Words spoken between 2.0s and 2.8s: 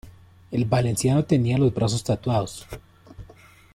tatuados.